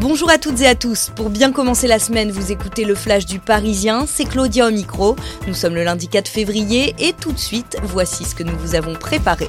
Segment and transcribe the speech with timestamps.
[0.00, 1.10] Bonjour à toutes et à tous.
[1.16, 4.06] Pour bien commencer la semaine, vous écoutez le flash du Parisien.
[4.06, 5.16] C'est Claudia au micro.
[5.48, 8.76] Nous sommes le lundi 4 février et tout de suite, voici ce que nous vous
[8.76, 9.48] avons préparé.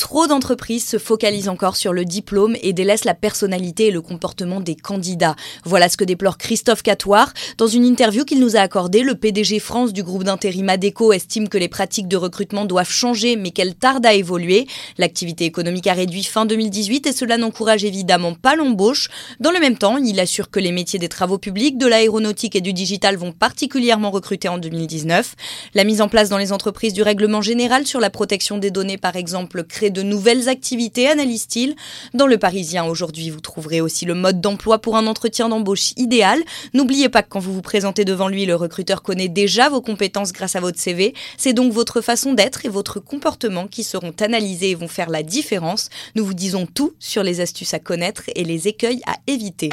[0.00, 4.60] Trop d'entreprises se focalisent encore sur le diplôme et délaissent la personnalité et le comportement
[4.60, 5.36] des candidats.
[5.66, 7.34] Voilà ce que déplore Christophe Catoire.
[7.58, 11.50] Dans une interview qu'il nous a accordée, le PDG France du groupe d'intérim ADECO estime
[11.50, 14.66] que les pratiques de recrutement doivent changer mais qu'elles tardent à évoluer.
[14.96, 19.10] L'activité économique a réduit fin 2018 et cela n'encourage évidemment pas l'embauche.
[19.38, 22.62] Dans le même temps, il assure que les métiers des travaux publics, de l'aéronautique et
[22.62, 25.34] du digital vont particulièrement recruter en 2019.
[25.74, 28.96] La mise en place dans les entreprises du règlement général sur la protection des données,
[28.96, 31.76] par exemple, crée de nouvelles activités, analyse-t-il.
[32.14, 36.40] Dans le Parisien aujourd'hui, vous trouverez aussi le mode d'emploi pour un entretien d'embauche idéal.
[36.74, 40.32] N'oubliez pas que quand vous vous présentez devant lui, le recruteur connaît déjà vos compétences
[40.32, 41.14] grâce à votre CV.
[41.36, 45.22] C'est donc votre façon d'être et votre comportement qui seront analysés et vont faire la
[45.22, 45.90] différence.
[46.14, 49.70] Nous vous disons tout sur les astuces à connaître et les écueils à éviter.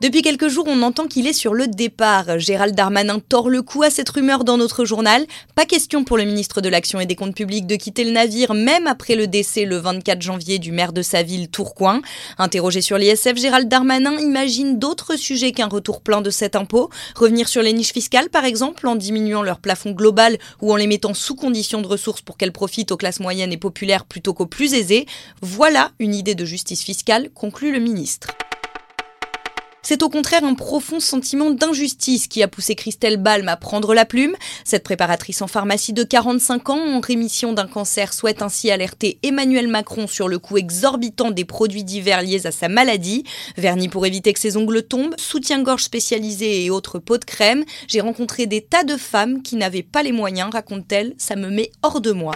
[0.00, 2.38] Depuis quelques jours, on entend qu'il est sur le départ.
[2.38, 5.26] Gérald Darmanin tord le cou à cette rumeur dans notre journal.
[5.56, 8.54] Pas question pour le ministre de l'Action et des Comptes Publics de quitter le navire,
[8.54, 12.00] même après le décès le 24 janvier du maire de sa ville, Tourcoing.
[12.38, 16.90] Interrogé sur l'ISF, Gérald Darmanin imagine d'autres sujets qu'un retour plein de cet impôt.
[17.16, 20.86] Revenir sur les niches fiscales, par exemple, en diminuant leur plafond global ou en les
[20.86, 24.46] mettant sous condition de ressources pour qu'elles profitent aux classes moyennes et populaires plutôt qu'aux
[24.46, 25.06] plus aisés.
[25.42, 28.28] Voilà une idée de justice fiscale, conclut le ministre.
[29.88, 34.04] C'est au contraire un profond sentiment d'injustice qui a poussé Christelle Balm à prendre la
[34.04, 34.36] plume.
[34.62, 39.66] Cette préparatrice en pharmacie de 45 ans en rémission d'un cancer souhaite ainsi alerter Emmanuel
[39.66, 43.24] Macron sur le coût exorbitant des produits divers liés à sa maladie.
[43.56, 47.64] Vernis pour éviter que ses ongles tombent, soutien-gorge spécialisé et autres pots de crème.
[47.86, 51.14] J'ai rencontré des tas de femmes qui n'avaient pas les moyens, raconte-t-elle.
[51.16, 52.34] Ça me met hors de moi.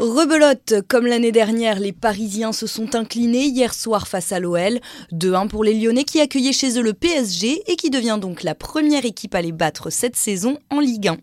[0.00, 4.80] Rebelote, comme l'année dernière, les Parisiens se sont inclinés hier soir face à l'OL.
[5.12, 8.54] 2-1 pour les Lyonnais qui accueillaient chez eux le PSG et qui devient donc la
[8.54, 11.18] première équipe à les battre cette saison en Ligue 1.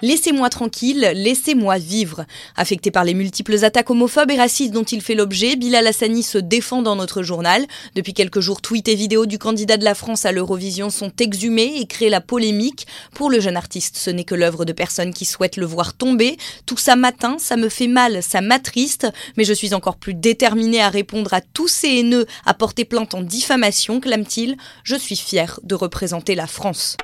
[0.00, 2.24] Laissez-moi tranquille, laissez-moi vivre.
[2.54, 6.38] Affecté par les multiples attaques homophobes et racistes dont il fait l'objet, Bilal Hassani se
[6.38, 7.66] défend dans notre journal.
[7.96, 11.80] Depuis quelques jours, tweets et vidéos du candidat de la France à l'Eurovision sont exhumés
[11.80, 12.86] et créent la polémique.
[13.12, 16.36] Pour le jeune artiste, ce n'est que l'œuvre de personnes qui souhaitent le voir tomber.
[16.64, 20.80] Tout ça matin, ça me fait mal, ça m'attriste, mais je suis encore plus déterminée
[20.80, 24.56] à répondre à tous ces haineux à porter plainte en diffamation, clame-t-il.
[24.84, 26.96] Je suis fier de représenter la France.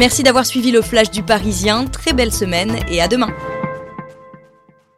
[0.00, 3.28] Merci d'avoir suivi le flash du Parisien, très belle semaine et à demain.